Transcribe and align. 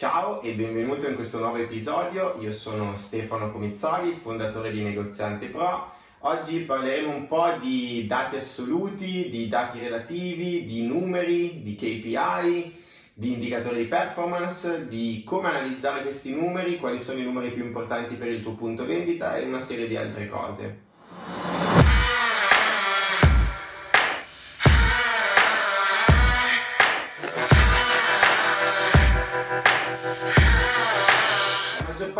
Ciao 0.00 0.40
e 0.40 0.54
benvenuto 0.54 1.06
in 1.06 1.14
questo 1.14 1.40
nuovo 1.40 1.58
episodio. 1.58 2.34
Io 2.40 2.52
sono 2.52 2.94
Stefano 2.94 3.52
Comizzoli, 3.52 4.12
fondatore 4.12 4.70
di 4.70 4.80
Negoziante 4.80 5.48
Pro. 5.48 5.92
Oggi 6.20 6.60
parleremo 6.60 7.14
un 7.14 7.26
po' 7.26 7.52
di 7.60 8.06
dati 8.06 8.36
assoluti, 8.36 9.28
di 9.28 9.46
dati 9.48 9.78
relativi, 9.78 10.64
di 10.64 10.86
numeri, 10.86 11.62
di 11.62 11.74
KPI, 11.74 12.82
di 13.12 13.32
indicatori 13.34 13.82
di 13.82 13.88
performance, 13.88 14.88
di 14.88 15.22
come 15.22 15.48
analizzare 15.48 16.00
questi 16.00 16.34
numeri, 16.34 16.78
quali 16.78 16.98
sono 16.98 17.18
i 17.18 17.24
numeri 17.24 17.50
più 17.50 17.66
importanti 17.66 18.14
per 18.14 18.28
il 18.28 18.40
tuo 18.40 18.54
punto 18.54 18.86
vendita 18.86 19.36
e 19.36 19.44
una 19.44 19.60
serie 19.60 19.86
di 19.86 19.98
altre 19.98 20.28
cose. 20.28 20.88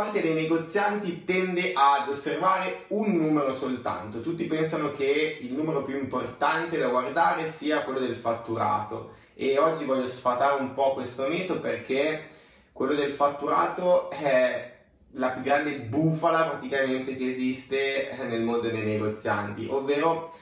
Parte 0.00 0.22
dei 0.22 0.32
negozianti 0.32 1.24
tende 1.26 1.72
ad 1.74 2.08
osservare 2.08 2.84
un 2.88 3.14
numero 3.14 3.52
soltanto. 3.52 4.22
Tutti 4.22 4.44
pensano 4.44 4.92
che 4.92 5.36
il 5.42 5.52
numero 5.52 5.82
più 5.82 5.98
importante 5.98 6.78
da 6.78 6.88
guardare 6.88 7.46
sia 7.46 7.82
quello 7.82 7.98
del 7.98 8.16
fatturato. 8.16 9.16
E 9.34 9.58
oggi 9.58 9.84
voglio 9.84 10.06
sfatare 10.06 10.58
un 10.58 10.72
po' 10.72 10.94
questo 10.94 11.26
mito 11.26 11.60
perché 11.60 12.28
quello 12.72 12.94
del 12.94 13.10
fatturato 13.10 14.08
è 14.08 14.78
la 15.12 15.28
più 15.32 15.42
grande 15.42 15.72
bufala 15.80 16.44
praticamente 16.44 17.14
che 17.14 17.26
esiste 17.26 18.16
nel 18.26 18.40
mondo 18.40 18.70
dei 18.70 18.82
negozianti, 18.82 19.66
ovvero 19.68 20.32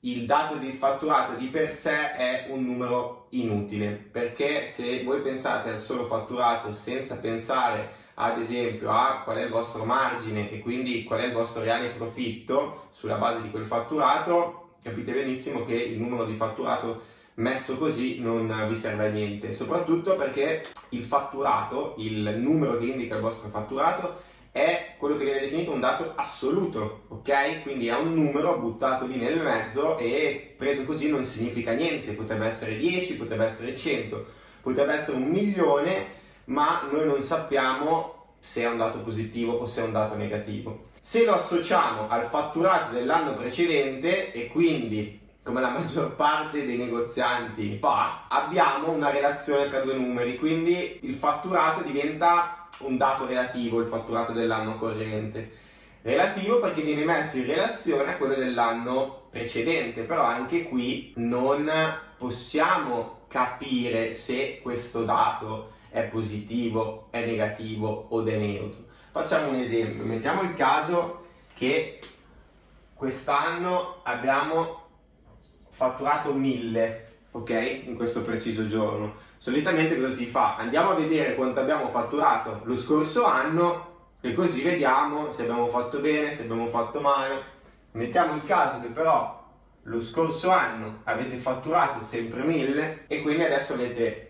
il 0.00 0.26
dato 0.26 0.56
di 0.56 0.72
fatturato 0.72 1.32
di 1.36 1.46
per 1.46 1.72
sé 1.72 2.12
è 2.12 2.48
un 2.50 2.66
numero 2.66 3.28
inutile. 3.30 3.92
Perché 3.92 4.64
se 4.64 5.02
voi 5.04 5.22
pensate 5.22 5.70
al 5.70 5.78
solo 5.78 6.04
fatturato 6.04 6.70
senza 6.70 7.16
pensare 7.16 7.95
ad 8.18 8.38
esempio 8.38 8.90
a 8.90 9.22
qual 9.24 9.38
è 9.38 9.42
il 9.42 9.50
vostro 9.50 9.84
margine 9.84 10.50
e 10.50 10.60
quindi 10.60 11.04
qual 11.04 11.20
è 11.20 11.26
il 11.26 11.32
vostro 11.32 11.62
reale 11.62 11.90
profitto 11.90 12.88
sulla 12.92 13.16
base 13.16 13.42
di 13.42 13.50
quel 13.50 13.66
fatturato, 13.66 14.76
capite 14.82 15.12
benissimo 15.12 15.64
che 15.64 15.74
il 15.74 15.98
numero 15.98 16.24
di 16.24 16.34
fatturato 16.34 17.14
messo 17.34 17.76
così 17.76 18.20
non 18.20 18.66
vi 18.68 18.76
serve 18.76 19.06
a 19.06 19.10
niente, 19.10 19.52
soprattutto 19.52 20.16
perché 20.16 20.68
il 20.90 21.02
fatturato, 21.02 21.94
il 21.98 22.36
numero 22.38 22.78
che 22.78 22.86
indica 22.86 23.16
il 23.16 23.20
vostro 23.20 23.48
fatturato, 23.50 24.24
è 24.50 24.94
quello 24.96 25.18
che 25.18 25.24
viene 25.24 25.40
definito 25.40 25.70
un 25.70 25.80
dato 25.80 26.14
assoluto, 26.16 27.02
ok? 27.08 27.60
Quindi 27.60 27.88
è 27.88 27.94
un 27.94 28.14
numero 28.14 28.58
buttato 28.58 29.04
lì 29.04 29.16
nel 29.16 29.42
mezzo 29.42 29.98
e 29.98 30.54
preso 30.56 30.84
così 30.84 31.10
non 31.10 31.26
significa 31.26 31.72
niente, 31.72 32.12
potrebbe 32.12 32.46
essere 32.46 32.78
10, 32.78 33.16
potrebbe 33.16 33.44
essere 33.44 33.76
100, 33.76 34.26
potrebbe 34.62 34.94
essere 34.94 35.18
un 35.18 35.24
milione, 35.24 36.24
ma 36.46 36.88
noi 36.90 37.06
non 37.06 37.20
sappiamo 37.20 38.34
se 38.38 38.62
è 38.62 38.68
un 38.68 38.76
dato 38.76 38.98
positivo 39.00 39.52
o 39.52 39.66
se 39.66 39.82
è 39.82 39.84
un 39.84 39.92
dato 39.92 40.16
negativo. 40.16 40.88
Se 41.00 41.24
lo 41.24 41.34
associamo 41.34 42.08
al 42.08 42.24
fatturato 42.24 42.92
dell'anno 42.92 43.34
precedente 43.34 44.32
e 44.32 44.48
quindi 44.48 45.20
come 45.46 45.60
la 45.60 45.70
maggior 45.78 46.14
parte 46.16 46.66
dei 46.66 46.76
negozianti 46.76 47.78
fa, 47.80 48.26
abbiamo 48.28 48.90
una 48.90 49.10
relazione 49.10 49.68
tra 49.68 49.80
due 49.80 49.94
numeri, 49.94 50.36
quindi 50.36 50.98
il 51.02 51.14
fatturato 51.14 51.82
diventa 51.82 52.68
un 52.80 52.96
dato 52.96 53.26
relativo, 53.26 53.80
il 53.80 53.86
fatturato 53.86 54.32
dell'anno 54.32 54.76
corrente. 54.76 55.64
Relativo 56.02 56.60
perché 56.60 56.82
viene 56.82 57.04
messo 57.04 57.38
in 57.38 57.46
relazione 57.46 58.12
a 58.12 58.16
quello 58.16 58.34
dell'anno 58.34 59.22
precedente, 59.30 60.02
però 60.02 60.22
anche 60.22 60.64
qui 60.64 61.12
non 61.16 61.70
possiamo 62.16 63.20
capire 63.28 64.14
se 64.14 64.60
questo 64.62 65.04
dato 65.04 65.74
è 65.96 66.02
positivo, 66.02 67.08
è 67.08 67.24
negativo 67.24 68.08
o 68.10 68.22
è 68.22 68.36
neutro. 68.36 68.84
Facciamo 69.10 69.48
un 69.48 69.60
esempio, 69.60 70.04
mettiamo 70.04 70.42
il 70.42 70.54
caso 70.54 71.24
che 71.54 72.00
quest'anno 72.92 74.00
abbiamo 74.02 74.88
fatturato 75.70 76.34
1000, 76.34 77.12
ok? 77.30 77.80
In 77.86 77.96
questo 77.96 78.20
preciso 78.20 78.66
giorno. 78.66 79.14
Solitamente 79.38 79.98
cosa 79.98 80.10
si 80.10 80.26
fa? 80.26 80.56
Andiamo 80.56 80.90
a 80.90 80.96
vedere 80.96 81.34
quanto 81.34 81.60
abbiamo 81.60 81.88
fatturato 81.88 82.60
lo 82.64 82.76
scorso 82.76 83.24
anno 83.24 83.94
e 84.20 84.34
così 84.34 84.60
vediamo 84.60 85.32
se 85.32 85.42
abbiamo 85.42 85.66
fatto 85.68 86.00
bene, 86.00 86.34
se 86.34 86.42
abbiamo 86.42 86.66
fatto 86.66 87.00
male. 87.00 87.42
Mettiamo 87.92 88.34
il 88.34 88.44
caso 88.44 88.82
che 88.82 88.88
però 88.88 89.42
lo 89.84 90.02
scorso 90.02 90.50
anno 90.50 91.00
avete 91.04 91.38
fatturato 91.38 92.04
sempre 92.04 92.42
1000 92.42 93.04
e 93.06 93.22
quindi 93.22 93.44
adesso 93.44 93.72
avete 93.72 94.25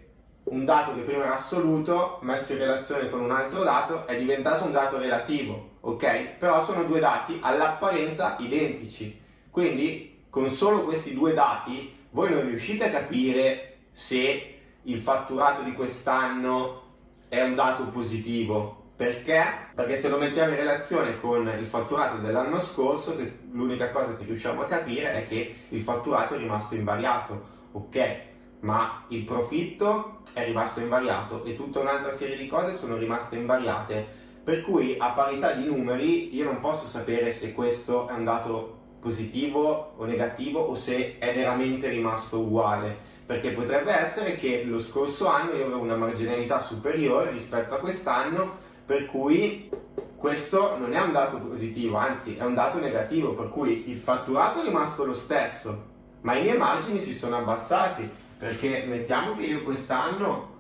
un 0.49 0.65
dato 0.65 0.95
che 0.95 1.01
prima 1.01 1.25
era 1.25 1.35
assoluto 1.35 2.19
messo 2.23 2.53
in 2.53 2.59
relazione 2.59 3.11
con 3.11 3.21
un 3.21 3.33
altro 3.33 3.65
dato 3.65 4.07
è 4.07 4.17
diventato 4.17 4.65
un 4.65 4.73
dato 4.73 4.99
relativo, 4.99 5.71
ok? 5.81 6.37
Però 6.39 6.63
sono 6.63 6.85
due 6.85 7.01
dati 7.01 7.39
all'apparenza 7.41 8.37
identici. 8.39 9.21
Quindi 9.51 10.25
con 10.31 10.49
solo 10.51 10.85
questi 10.85 11.15
due 11.15 11.33
dati 11.33 11.95
voi 12.11 12.31
non 12.31 12.47
riuscite 12.47 12.85
a 12.85 12.91
capire 12.91 13.79
se 13.91 14.59
il 14.83 14.99
fatturato 14.99 15.63
di 15.63 15.73
quest'anno 15.73 16.83
è 17.29 17.43
un 17.43 17.55
dato 17.55 17.85
positivo. 17.89 18.85
Perché? 18.95 19.43
Perché 19.75 19.97
se 19.97 20.09
lo 20.09 20.17
mettiamo 20.17 20.51
in 20.51 20.57
relazione 20.57 21.17
con 21.17 21.47
il 21.59 21.67
fatturato 21.67 22.19
dell'anno 22.19 22.61
scorso, 22.61 23.17
l'unica 23.51 23.91
cosa 23.91 24.17
che 24.17 24.25
riusciamo 24.25 24.63
a 24.63 24.67
capire 24.67 25.13
è 25.13 25.27
che 25.27 25.65
il 25.69 25.81
fatturato 25.81 26.35
è 26.35 26.39
rimasto 26.39 26.77
invariato, 26.77 27.47
ok? 27.73 28.26
Ma 28.61 29.05
il 29.09 29.25
profitto 29.25 30.19
è 30.33 30.45
rimasto 30.45 30.81
invariato 30.81 31.45
e 31.45 31.55
tutta 31.55 31.81
un'altra 31.81 32.11
serie 32.11 32.37
di 32.37 32.47
cose 32.47 32.75
sono 32.75 32.97
rimaste 32.97 33.37
invariate. 33.37 34.25
Per 34.43 34.63
cui 34.63 34.97
a 34.99 35.11
parità 35.11 35.53
di 35.53 35.65
numeri 35.65 36.35
io 36.35 36.45
non 36.45 36.61
posso 36.61 36.87
sapere 36.87 37.33
se 37.33 37.53
questo 37.53 38.09
è 38.09 38.13
un 38.13 38.25
dato 38.25 38.75
positivo 39.01 39.95
o 39.97 40.05
negativo 40.05 40.61
o 40.61 40.75
se 40.75 41.19
è 41.19 41.35
veramente 41.35 41.89
rimasto 41.89 42.41
uguale, 42.41 42.97
perché 43.27 43.51
potrebbe 43.51 43.93
essere 43.93 44.37
che 44.37 44.63
lo 44.65 44.79
scorso 44.79 45.27
anno 45.29 45.53
io 45.53 45.65
avevo 45.65 45.81
una 45.81 45.97
marginalità 45.97 46.61
superiore 46.61 47.31
rispetto 47.31 47.75
a 47.75 47.79
quest'anno, 47.79 48.65
per 48.87 49.07
cui 49.07 49.69
questo 50.17 50.77
non 50.79 50.93
è 50.93 51.01
un 51.01 51.13
dato 51.13 51.39
positivo, 51.39 51.97
anzi 51.97 52.37
è 52.37 52.45
un 52.45 52.55
dato 52.55 52.79
negativo, 52.79 53.35
per 53.35 53.49
cui 53.49 53.91
il 53.91 53.99
fatturato 53.99 54.61
è 54.61 54.65
rimasto 54.65 55.05
lo 55.05 55.13
stesso, 55.13 55.85
ma 56.23 56.37
i 56.37 56.43
miei 56.43 56.57
margini 56.57 57.01
si 57.01 57.13
sono 57.13 57.37
abbassati 57.37 58.09
perché 58.39 58.85
mettiamo 58.87 59.35
che 59.35 59.43
io 59.43 59.63
quest'anno 59.63 60.55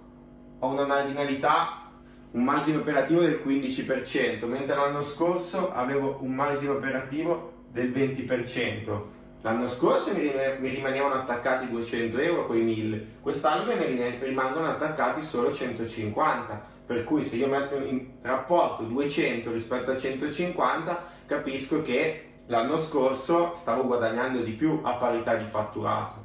ho 0.58 0.68
una 0.68 0.86
marginalità, 0.86 1.90
un 2.30 2.42
margine 2.42 2.78
operativo 2.78 3.20
del 3.20 3.42
15%, 3.44 4.46
mentre 4.46 4.74
l'anno 4.74 5.02
scorso 5.02 5.72
avevo 5.72 6.18
un 6.20 6.34
margine 6.34 6.70
operativo 6.70 7.52
del 7.70 7.90
20%. 7.90 9.14
L'anno 9.42 9.68
scorso 9.68 10.12
mi, 10.14 10.32
rimanevano 10.70 11.14
attaccati 11.14 11.68
200 11.68 12.18
euro 12.18 12.46
quei 12.46 12.62
1000, 12.62 13.06
quest'anno 13.20 13.64
me 13.64 13.76
ne 13.88 14.18
rimangono 14.20 14.66
attaccati 14.66 15.22
solo 15.22 15.52
150. 15.52 16.74
Per 16.86 17.04
cui 17.04 17.24
se 17.24 17.36
io 17.36 17.48
metto 17.48 17.76
in 17.76 18.06
rapporto 18.22 18.84
200 18.84 19.52
rispetto 19.52 19.90
a 19.90 19.96
150, 19.96 21.04
capisco 21.26 21.82
che 21.82 22.22
l'anno 22.46 22.78
scorso 22.78 23.54
stavo 23.56 23.84
guadagnando 23.86 24.40
di 24.40 24.52
più 24.52 24.80
a 24.82 24.92
parità 24.94 25.34
di 25.34 25.44
fatturato. 25.44 26.15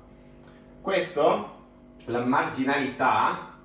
Questo, 0.81 1.49
la 2.05 2.25
marginalità, 2.25 3.59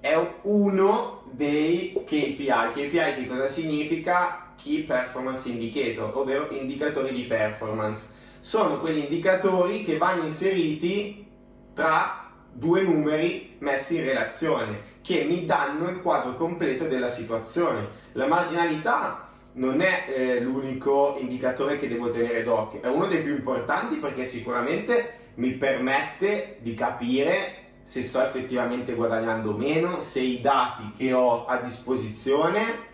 è 0.00 0.16
uno 0.42 1.24
dei 1.30 1.92
KPI. 1.92 2.46
KPI 2.72 3.14
che 3.14 3.26
cosa 3.28 3.46
significa? 3.46 4.54
Key 4.56 4.84
Performance 4.84 5.50
Indicator, 5.50 6.16
ovvero 6.16 6.48
indicatori 6.50 7.12
di 7.12 7.24
performance. 7.24 8.06
Sono 8.40 8.80
quegli 8.80 9.00
indicatori 9.00 9.84
che 9.84 9.98
vanno 9.98 10.22
inseriti 10.22 11.26
tra 11.74 12.30
due 12.50 12.80
numeri 12.80 13.56
messi 13.58 13.96
in 13.96 14.04
relazione, 14.04 14.80
che 15.02 15.24
mi 15.24 15.44
danno 15.44 15.90
il 15.90 16.00
quadro 16.00 16.36
completo 16.36 16.86
della 16.86 17.08
situazione. 17.08 17.86
La 18.12 18.26
marginalità 18.26 19.28
non 19.54 19.82
è 19.82 20.06
eh, 20.08 20.40
l'unico 20.40 21.18
indicatore 21.20 21.78
che 21.78 21.86
devo 21.86 22.08
tenere 22.08 22.42
d'occhio, 22.42 22.80
è 22.80 22.88
uno 22.88 23.06
dei 23.06 23.20
più 23.20 23.34
importanti 23.34 23.96
perché 23.96 24.24
sicuramente 24.24 25.20
mi 25.34 25.52
permette 25.52 26.58
di 26.60 26.74
capire 26.74 27.60
se 27.84 28.02
sto 28.02 28.22
effettivamente 28.22 28.94
guadagnando 28.94 29.52
meno, 29.52 30.00
se 30.00 30.20
i 30.20 30.40
dati 30.40 30.92
che 30.96 31.12
ho 31.12 31.46
a 31.46 31.58
disposizione 31.58 32.90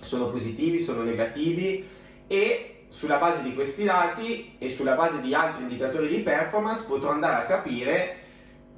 sono 0.00 0.28
positivi, 0.28 0.78
sono 0.78 1.02
negativi 1.02 1.86
e 2.26 2.86
sulla 2.88 3.18
base 3.18 3.42
di 3.42 3.54
questi 3.54 3.84
dati 3.84 4.56
e 4.58 4.68
sulla 4.70 4.94
base 4.94 5.20
di 5.20 5.34
altri 5.34 5.62
indicatori 5.62 6.08
di 6.08 6.20
performance 6.20 6.84
potrò 6.86 7.10
andare 7.10 7.42
a 7.42 7.46
capire 7.46 8.16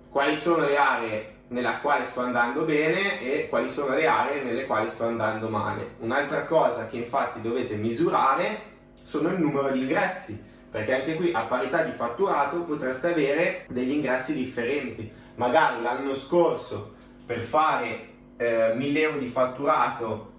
quali 0.09 0.37
sono 0.37 0.65
le 0.65 0.77
aree 0.77 1.33
nella 1.49 1.79
quale 1.79 2.05
sto 2.05 2.21
andando 2.21 2.65
bene 2.65 3.21
e 3.21 3.49
quali 3.49 3.69
sono 3.69 3.95
le 3.95 4.07
aree 4.07 4.43
nelle 4.43 4.67
quali 4.67 4.89
sto 4.89 5.05
andando 5.05 5.49
male. 5.49 5.97
Un'altra 5.99 6.45
cosa 6.45 6.87
che 6.87 6.97
infatti 6.97 7.41
dovete 7.41 7.75
misurare 7.75 8.73
sono 9.03 9.29
il 9.29 9.39
numero 9.39 9.71
di 9.71 9.81
ingressi 9.81 10.53
perché 10.75 10.93
anche 10.93 11.15
qui 11.15 11.31
a 11.33 11.43
parità 11.43 11.85
di 11.85 11.93
fatturato 11.93 12.65
potreste 12.65 13.13
avere 13.13 13.65
degli 13.69 13.93
ingressi 13.93 14.35
differenti. 14.35 15.09
Magari 15.37 15.81
l'anno 15.81 16.17
scorso 16.17 16.97
per 17.25 17.43
fare 17.43 18.09
eh, 18.37 18.73
1000 18.75 19.01
euro 19.01 19.19
di 19.19 19.29
fatturato 19.29 20.33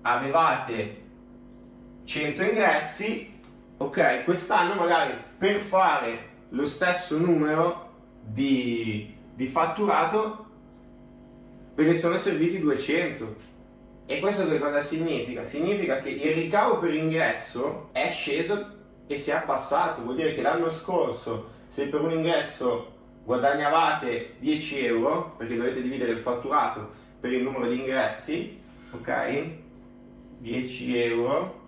avevate 0.00 1.02
100 2.04 2.42
ingressi, 2.44 3.38
ok, 3.76 4.24
quest'anno 4.24 4.74
magari 4.74 5.12
per 5.36 5.60
fare 5.60 6.28
lo 6.48 6.64
stesso 6.64 7.18
numero 7.18 7.90
di, 8.22 9.14
di 9.34 9.48
fatturato 9.48 10.46
ve 11.74 11.84
ne 11.84 11.94
sono 11.94 12.16
serviti 12.16 12.58
200. 12.58 13.36
E 14.06 14.18
questo 14.18 14.48
che 14.48 14.58
cosa 14.58 14.80
significa? 14.80 15.44
Significa 15.44 16.00
che 16.00 16.08
il 16.08 16.32
ricavo 16.32 16.78
per 16.78 16.94
ingresso 16.94 17.90
è 17.92 18.08
sceso 18.08 18.75
e 19.06 19.18
si 19.18 19.30
è 19.30 19.34
abbassato, 19.34 20.02
vuol 20.02 20.16
dire 20.16 20.34
che 20.34 20.42
l'anno 20.42 20.68
scorso 20.68 21.54
se 21.68 21.88
per 21.88 22.00
un 22.00 22.12
ingresso 22.12 22.94
guadagnavate 23.24 24.34
10 24.38 24.86
euro, 24.86 25.34
perché 25.36 25.56
dovete 25.56 25.82
dividere 25.82 26.12
il 26.12 26.18
fatturato 26.18 26.90
per 27.18 27.32
il 27.32 27.42
numero 27.42 27.66
di 27.66 27.80
ingressi, 27.80 28.60
ok? 28.92 29.46
10 30.38 31.02
euro, 31.02 31.60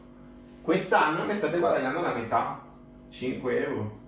quest'anno 0.62 1.24
ne 1.24 1.34
state 1.34 1.58
guadagnando 1.58 2.00
la 2.00 2.14
metà, 2.14 2.64
5 3.10 3.64
euro. 3.66 3.98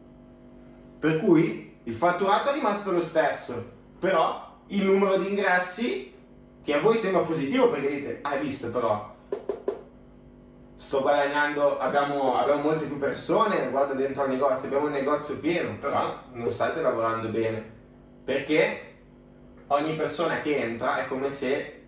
Per 0.98 1.18
cui 1.18 1.78
il 1.82 1.94
fatturato 1.94 2.50
è 2.50 2.52
rimasto 2.52 2.92
lo 2.92 3.00
stesso, 3.00 3.78
però 3.98 4.58
il 4.68 4.84
numero 4.84 5.16
di 5.16 5.28
ingressi, 5.28 6.12
che 6.62 6.74
a 6.74 6.80
voi 6.80 6.94
sembra 6.94 7.22
positivo 7.22 7.68
perché 7.68 7.90
dite, 7.90 8.18
hai 8.22 8.44
visto 8.44 8.70
però, 8.70 9.12
sto 10.80 11.02
guadagnando, 11.02 11.78
abbiamo, 11.78 12.38
abbiamo, 12.38 12.62
molte 12.62 12.86
più 12.86 12.98
persone, 12.98 13.68
guarda 13.68 13.92
dentro 13.92 14.22
al 14.22 14.30
negozio, 14.30 14.66
abbiamo 14.66 14.86
un 14.86 14.92
negozio 14.92 15.38
pieno, 15.38 15.76
però 15.78 16.18
non 16.32 16.50
state 16.50 16.80
lavorando 16.80 17.28
bene, 17.28 17.62
perché 18.24 18.94
ogni 19.66 19.94
persona 19.94 20.40
che 20.40 20.56
entra 20.56 21.04
è 21.04 21.06
come 21.06 21.28
se 21.28 21.82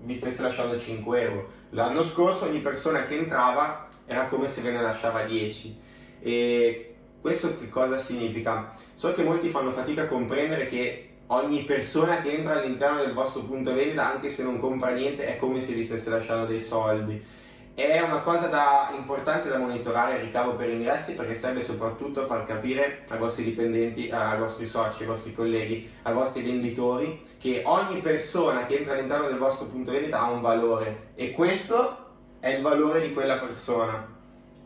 vi 0.00 0.14
stesse 0.14 0.42
lasciando 0.42 0.78
5 0.78 1.20
euro. 1.22 1.48
L'anno 1.70 2.02
scorso 2.02 2.44
ogni 2.44 2.58
persona 2.58 3.06
che 3.06 3.16
entrava 3.16 3.88
era 4.04 4.26
come 4.26 4.48
se 4.48 4.60
ve 4.60 4.72
ne 4.72 4.82
lasciava 4.82 5.22
10. 5.22 5.80
E 6.20 6.94
questo 7.22 7.58
che 7.58 7.70
cosa 7.70 7.96
significa? 7.96 8.74
So 8.96 9.14
che 9.14 9.22
molti 9.22 9.48
fanno 9.48 9.72
fatica 9.72 10.02
a 10.02 10.06
comprendere 10.06 10.68
che 10.68 11.08
ogni 11.28 11.62
persona 11.62 12.20
che 12.20 12.32
entra 12.32 12.60
all'interno 12.60 12.98
del 12.98 13.14
vostro 13.14 13.40
punto 13.44 13.72
vendita, 13.72 14.12
anche 14.12 14.28
se 14.28 14.42
non 14.42 14.58
compra 14.58 14.90
niente, 14.90 15.24
è 15.24 15.38
come 15.38 15.62
se 15.62 15.72
vi 15.72 15.82
stesse 15.82 16.10
lasciando 16.10 16.44
dei 16.44 16.60
soldi 16.60 17.38
è 17.74 18.00
una 18.00 18.20
cosa 18.20 18.48
da, 18.48 18.92
importante 18.94 19.48
da 19.48 19.58
monitorare 19.58 20.16
il 20.16 20.24
ricavo 20.24 20.54
per 20.54 20.68
ingressi 20.68 21.14
perché 21.14 21.34
serve 21.34 21.62
soprattutto 21.62 22.22
a 22.22 22.26
far 22.26 22.44
capire 22.44 23.04
ai 23.08 23.18
vostri 23.18 23.44
dipendenti, 23.44 24.10
ai 24.10 24.38
vostri 24.38 24.66
soci, 24.66 25.02
ai 25.02 25.08
vostri 25.08 25.32
colleghi, 25.32 25.90
ai 26.02 26.12
vostri 26.12 26.42
venditori 26.42 27.26
che 27.38 27.62
ogni 27.64 28.00
persona 28.00 28.66
che 28.66 28.78
entra 28.78 28.94
all'interno 28.94 29.28
del 29.28 29.38
vostro 29.38 29.66
punto 29.66 29.92
vendita 29.92 30.20
ha 30.20 30.30
un 30.30 30.40
valore 30.40 31.12
e 31.14 31.30
questo 31.32 32.08
è 32.40 32.48
il 32.48 32.62
valore 32.62 33.00
di 33.00 33.12
quella 33.12 33.38
persona. 33.38 34.18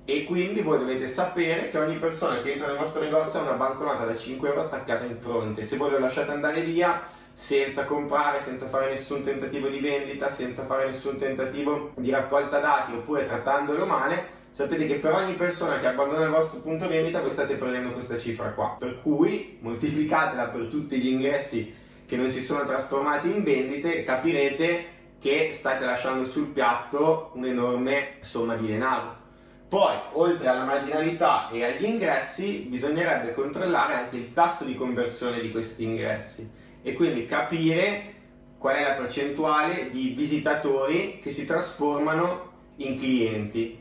E 0.07 0.25
quindi 0.25 0.61
voi 0.61 0.79
dovete 0.79 1.07
sapere 1.07 1.69
che 1.69 1.79
ogni 1.79 1.97
persona 1.97 2.43
che 2.43 2.53
entra 2.53 2.67
nel 2.67 2.77
vostro 2.77 3.01
negozio 3.01 3.41
ha 3.41 3.43
una 3.43 3.53
banconota 3.53 4.05
da 4.05 4.15
5 4.15 4.49
euro 4.49 4.61
attaccata 4.63 5.05
in 5.05 5.19
fronte. 5.19 5.63
Se 5.63 5.79
voi 5.79 5.93
lo 5.93 5.99
lasciate 5.99 6.31
andare 6.31 6.61
via, 6.61 7.03
senza 7.35 7.85
comprare, 7.85 8.41
senza 8.43 8.69
fare 8.69 8.91
nessun 8.91 9.23
tentativo 9.23 9.69
di 9.69 9.81
vendita, 9.81 10.31
senza 10.31 10.65
fare 10.65 10.87
nessun 10.87 11.19
tentativo 11.19 11.91
di 11.97 12.11
raccolta 12.11 12.61
dati 12.61 12.93
oppure 12.93 13.27
trattandolo 13.27 13.85
male, 13.85 14.43
sapete 14.53 14.87
che 14.87 14.95
per 14.95 15.13
ogni 15.13 15.35
persona 15.35 15.81
che 15.81 15.89
abbandona 15.89 16.25
il 16.25 16.31
vostro 16.31 16.61
punto 16.61 16.87
vendita 16.87 17.21
voi 17.21 17.31
state 17.31 17.57
prendendo 17.57 17.91
questa 17.91 18.19
cifra 18.19 18.51
qua. 18.51 18.77
Per 18.79 19.03
cui 19.03 19.59
moltiplicatela 19.61 20.45
per 20.45 20.67
tutti 20.67 20.97
gli 20.99 21.09
ingressi 21.09 21.75
che 22.07 22.17
non 22.17 22.31
si 22.31 22.41
sono 22.41 22.65
trasformati 22.65 23.29
in 23.29 23.43
vendite 23.43 24.05
capirete 24.05 24.93
che 25.19 25.51
state 25.53 25.85
lasciando 25.85 26.25
sul 26.25 26.47
piatto 26.49 27.33
un'enorme 27.35 28.19
somma 28.21 28.55
di 28.55 28.69
denaro. 28.69 29.23
Poi, 29.67 29.97
oltre 30.13 30.47
alla 30.47 30.63
marginalità 30.63 31.49
e 31.51 31.65
agli 31.65 31.85
ingressi, 31.85 32.67
bisognerebbe 32.69 33.35
controllare 33.35 33.95
anche 33.95 34.17
il 34.17 34.33
tasso 34.33 34.63
di 34.63 34.77
conversione 34.77 35.41
di 35.41 35.51
questi 35.51 35.83
ingressi 35.83 36.63
e 36.87 36.93
quindi 36.93 37.25
capire 37.25 38.13
qual 38.59 38.77
è 38.77 38.83
la 38.83 38.93
percentuale 38.93 39.91
di 39.91 40.13
visitatori 40.15 41.19
che 41.21 41.31
si 41.31 41.47
trasformano 41.47 42.53
in 42.77 42.99
clienti. 42.99 43.81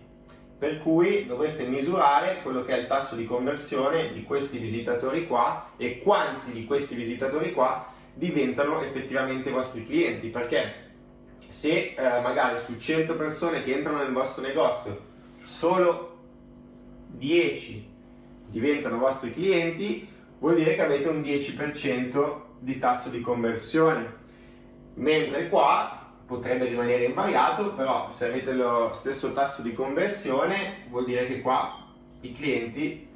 Per 0.58 0.80
cui 0.80 1.26
dovreste 1.26 1.66
misurare 1.66 2.42
quello 2.42 2.64
che 2.64 2.72
è 2.72 2.80
il 2.80 2.88
tasso 2.88 3.16
di 3.16 3.26
conversione 3.26 4.14
di 4.14 4.24
questi 4.24 4.58
visitatori 4.58 5.28
qua 5.28 5.72
e 5.76 6.00
quanti 6.00 6.52
di 6.52 6.64
questi 6.64 6.96
visitatori 6.96 7.52
qua 7.52 7.92
diventano 8.14 8.82
effettivamente 8.82 9.50
i 9.50 9.54
vostri 9.54 9.86
clienti. 9.86 10.30
Perché 10.30 10.74
se 11.50 11.94
eh, 11.98 12.22
magari 12.22 12.62
su 12.62 12.78
100 12.78 13.18
persone 13.18 13.64
che 13.64 13.76
entrano 13.76 13.98
nel 13.98 14.14
vostro 14.14 14.42
negozio 14.42 15.12
solo 15.44 16.18
10 17.10 17.92
diventano 18.48 18.98
vostri 18.98 19.34
clienti, 19.34 20.08
vuol 20.40 20.56
dire 20.56 20.76
che 20.76 20.82
avete 20.82 21.10
un 21.10 21.22
10% 21.22 22.43
di 22.64 22.80
tasso 22.80 23.10
di 23.10 23.20
conversione, 23.22 24.22
mentre 24.96 25.50
qua 25.50 26.12
potrebbe 26.26 26.66
rimanere 26.66 27.06
invariato, 27.06 27.74
però 27.74 28.10
se 28.10 28.28
avete 28.28 28.54
lo 28.54 28.92
stesso 28.94 29.34
tasso 29.34 29.62
di 29.62 29.74
conversione 29.74 30.86
vuol 30.90 31.06
dire 31.06 31.28
che 31.28 31.42
qua 31.42 31.86
i 32.22 32.34
clienti 32.34 33.08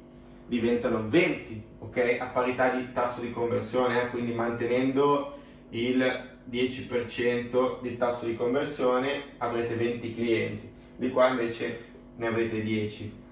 diventano 0.46 1.08
20, 1.08 1.64
ok? 1.78 2.18
A 2.20 2.26
parità 2.26 2.70
di 2.70 2.92
tasso 2.92 3.20
di 3.20 3.30
conversione, 3.30 4.02
eh? 4.02 4.10
quindi 4.10 4.32
mantenendo 4.32 5.36
il 5.70 6.36
10% 6.50 7.80
di 7.80 7.96
tasso 7.96 8.26
di 8.26 8.36
conversione 8.36 9.22
avrete 9.38 9.74
20 9.74 10.12
clienti, 10.12 10.70
di 10.96 11.10
qua 11.10 11.28
invece 11.28 11.84
ne 12.16 12.26
avrete 12.26 12.62
10. 12.62 13.26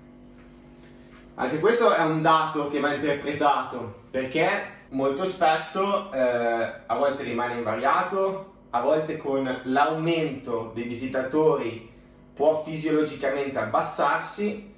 Anche 1.34 1.58
questo 1.58 1.94
è 1.94 2.02
un 2.02 2.22
dato 2.22 2.68
che 2.68 2.80
va 2.80 2.94
interpretato 2.94 4.04
perché 4.10 4.74
molto 4.90 5.24
spesso 5.24 6.12
eh, 6.12 6.18
a 6.86 6.96
volte 6.96 7.22
rimane 7.22 7.54
invariato, 7.54 8.54
a 8.70 8.80
volte 8.80 9.16
con 9.16 9.60
l'aumento 9.64 10.72
dei 10.74 10.84
visitatori 10.84 11.92
può 12.34 12.62
fisiologicamente 12.62 13.58
abbassarsi 13.58 14.74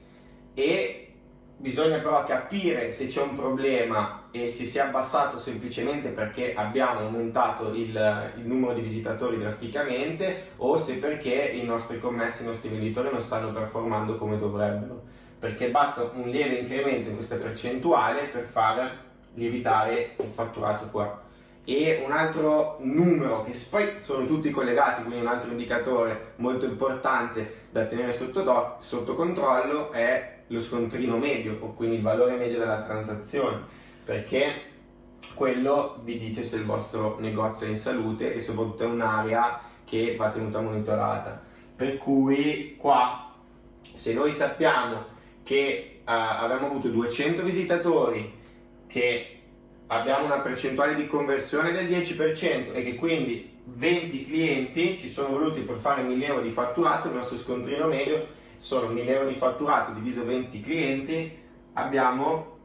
e 0.55 1.13
bisogna 1.57 1.99
però 1.99 2.23
capire 2.25 2.93
se 2.93 3.09
c'è 3.09 3.21
un 3.21 3.35
problema 3.35 4.29
e 4.31 4.47
se 4.47 4.65
si 4.65 4.79
è 4.79 4.83
abbassato 4.83 5.41
semplicemente 5.41 6.11
perché 6.11 6.55
abbiamo 6.55 7.01
aumentato 7.01 7.75
il, 7.75 8.33
il, 8.37 8.47
numero 8.47 8.75
di 8.75 8.81
visitatori 8.81 9.39
drasticamente 9.39 10.51
o 10.59 10.79
se 10.79 10.99
perché 10.99 11.33
i 11.33 11.65
nostri 11.65 11.99
commessi, 11.99 12.43
i 12.43 12.47
nostri 12.47 12.69
venditori 12.69 13.11
non 13.11 13.21
stanno 13.21 13.51
performando 13.51 14.17
come 14.17 14.39
dovrebbero. 14.39 15.03
Perché 15.39 15.71
basta 15.71 16.03
un 16.15 16.29
lieve 16.29 16.57
incremento 16.57 17.09
in 17.09 17.15
questa 17.15 17.37
percentuale 17.37 18.25
per 18.25 18.45
far 18.45 19.07
lievitare 19.39 20.15
il 20.19 20.29
fatturato 20.31 20.87
qua. 20.87 21.23
E 21.65 22.03
un 22.05 22.13
altro 22.13 22.79
numero 22.81 23.45
che 23.45 23.53
poi 23.71 23.97
sono 23.99 24.27
tutti 24.27 24.51
collegati, 24.51 25.03
quindi 25.03 25.21
un 25.21 25.27
altro 25.27 25.51
indicatore 25.51 26.33
molto 26.37 26.65
importante 26.65 27.67
da 27.71 27.85
tenere 27.85 28.13
sotto, 28.13 28.43
do, 28.43 28.77
sotto 28.81 29.15
controllo 29.15 29.93
è 29.93 30.37
lo 30.49 30.61
scontrino 30.61 31.19
medio, 31.19 31.59
o 31.61 31.75
quindi 31.75 31.97
il 31.97 32.03
valore 32.03 32.37
medio 32.37 32.59
della 32.59 32.83
transazione, 32.83 33.61
perché 34.05 34.63
quello 35.35 36.01
vi 36.05 36.19
dice 36.19 36.43
se 36.43 36.57
il 36.57 36.65
vostro 36.65 37.19
negozio 37.21 37.67
è 37.67 37.71
in 37.71 37.77
salute 37.77 38.35
e 38.35 38.41
soprattutto 38.41 38.85
è 38.85 38.87
un'area 38.87 39.61
che 39.85 40.17
va 40.17 40.31
tenuta 40.31 40.61
monitorata. 40.61 41.43
Per 41.77 41.99
cui 41.99 42.77
qua, 42.79 43.35
se 43.93 44.15
noi 44.15 44.33
sappiamo 44.33 45.05
che 45.43 46.01
uh, 46.01 46.03
abbiamo 46.05 46.67
avuto 46.67 46.89
200 46.89 47.43
visitatori 47.43 48.38
che 48.89 49.39
abbiamo 49.87 50.25
una 50.25 50.41
percentuale 50.41 50.95
di 50.95 51.07
conversione 51.07 51.73
del 51.73 51.87
10% 51.89 52.75
e 52.75 52.83
che 52.83 52.95
quindi 52.97 53.57
20 53.65 54.25
clienti 54.25 54.99
ci 54.99 55.09
sono 55.09 55.29
voluti 55.29 55.61
per 55.61 55.77
fare 55.77 56.03
1000 56.03 56.27
euro 56.27 56.41
di 56.41 56.51
fatturato, 56.51 57.09
il 57.09 57.15
nostro 57.15 57.37
scontrino 57.37 57.87
medio 57.87 58.27
sono 58.57 58.89
1000 58.89 59.11
euro 59.13 59.29
di 59.29 59.35
fatturato 59.35 59.93
diviso 59.93 60.25
20 60.25 60.61
clienti, 60.61 61.39
abbiamo 61.75 62.57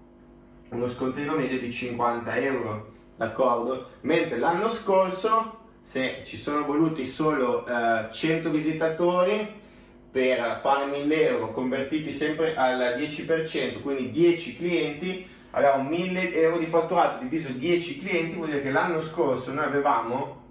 uno 0.69 0.87
scontrino 0.87 1.35
medio 1.35 1.59
di 1.59 1.71
50 1.71 2.35
euro, 2.37 2.93
d'accordo? 3.15 3.89
Mentre 4.01 4.39
l'anno 4.39 4.69
scorso, 4.69 5.59
se 5.81 6.21
ci 6.25 6.35
sono 6.35 6.65
voluti 6.65 7.05
solo 7.05 7.65
eh, 7.67 8.07
100 8.11 8.49
visitatori, 8.49 9.61
per 10.09 10.59
fare 10.61 10.85
1000 10.85 11.27
euro 11.27 11.51
convertiti 11.51 12.11
sempre 12.11 12.55
al 12.55 12.95
10%, 12.97 13.81
quindi 13.81 14.11
10 14.11 14.55
clienti, 14.55 15.27
avevamo 15.55 15.89
1000 15.89 16.33
euro 16.33 16.57
di 16.57 16.65
fatturato 16.65 17.23
diviso 17.23 17.51
10 17.51 17.99
clienti, 17.99 18.35
vuol 18.35 18.49
dire 18.49 18.61
che 18.61 18.71
l'anno 18.71 19.01
scorso 19.01 19.53
noi 19.53 19.65
avevamo 19.65 20.41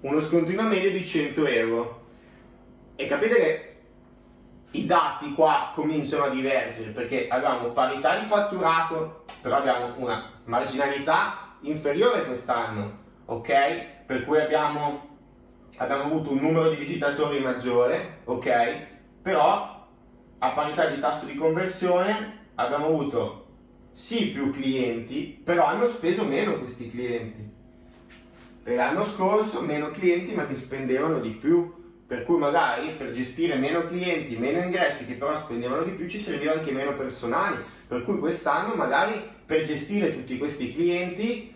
uno 0.00 0.20
scontrino 0.20 0.62
medio 0.62 0.90
di 0.90 1.04
100 1.04 1.46
euro. 1.46 2.06
E 2.96 3.06
capite 3.06 3.34
che 3.34 3.76
i 4.72 4.86
dati 4.86 5.32
qua 5.34 5.72
cominciano 5.74 6.24
a 6.24 6.28
divergere 6.28 6.90
perché 6.90 7.28
abbiamo 7.28 7.68
parità 7.68 8.18
di 8.18 8.26
fatturato, 8.26 9.24
però 9.40 9.56
abbiamo 9.56 9.94
una 9.96 10.30
marginalità 10.44 11.56
inferiore 11.62 12.24
quest'anno, 12.24 12.98
ok? 13.26 13.98
per 14.10 14.24
cui 14.24 14.40
abbiamo, 14.40 15.18
abbiamo 15.76 16.02
avuto 16.02 16.32
un 16.32 16.38
numero 16.38 16.68
di 16.68 16.74
visitatori 16.74 17.38
maggiore, 17.38 18.22
ok? 18.24 18.86
Però 19.22 19.86
a 20.36 20.50
parità 20.50 20.86
di 20.86 20.98
tasso 20.98 21.26
di 21.26 21.36
conversione 21.36 22.39
abbiamo 22.64 22.86
avuto 22.86 23.46
sì 23.92 24.28
più 24.28 24.50
clienti, 24.50 25.40
però 25.42 25.66
hanno 25.66 25.86
speso 25.86 26.24
meno 26.24 26.58
questi 26.58 26.90
clienti. 26.90 27.48
Per 28.62 28.74
l'anno 28.74 29.04
scorso 29.04 29.60
meno 29.60 29.90
clienti 29.90 30.34
ma 30.34 30.46
che 30.46 30.54
spendevano 30.54 31.18
di 31.20 31.30
più. 31.30 31.78
Per 32.10 32.24
cui 32.24 32.38
magari 32.38 32.94
per 32.98 33.12
gestire 33.12 33.54
meno 33.54 33.84
clienti, 33.84 34.36
meno 34.36 34.58
ingressi 34.58 35.06
che 35.06 35.14
però 35.14 35.32
spendevano 35.36 35.84
di 35.84 35.92
più 35.92 36.08
ci 36.08 36.18
serviva 36.18 36.54
anche 36.54 36.72
meno 36.72 36.96
personale, 36.96 37.62
per 37.86 38.02
cui 38.02 38.18
quest'anno 38.18 38.74
magari 38.74 39.22
per 39.46 39.62
gestire 39.62 40.12
tutti 40.12 40.36
questi 40.36 40.72
clienti, 40.72 41.54